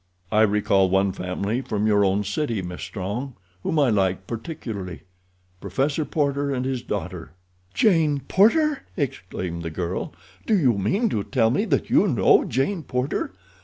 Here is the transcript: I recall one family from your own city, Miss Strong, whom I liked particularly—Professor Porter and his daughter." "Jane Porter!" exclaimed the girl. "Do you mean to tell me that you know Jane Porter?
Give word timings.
I 0.31 0.41
recall 0.41 0.89
one 0.89 1.11
family 1.11 1.61
from 1.61 1.85
your 1.85 2.03
own 2.03 2.23
city, 2.23 2.63
Miss 2.63 2.81
Strong, 2.81 3.35
whom 3.61 3.77
I 3.77 3.91
liked 3.91 4.25
particularly—Professor 4.25 6.05
Porter 6.05 6.51
and 6.51 6.65
his 6.65 6.81
daughter." 6.81 7.33
"Jane 7.75 8.21
Porter!" 8.21 8.81
exclaimed 8.97 9.61
the 9.61 9.69
girl. 9.69 10.11
"Do 10.47 10.57
you 10.57 10.75
mean 10.79 11.07
to 11.09 11.23
tell 11.23 11.51
me 11.51 11.65
that 11.65 11.91
you 11.91 12.07
know 12.07 12.43
Jane 12.45 12.81
Porter? 12.81 13.31